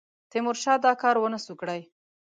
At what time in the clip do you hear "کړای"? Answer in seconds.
1.59-1.81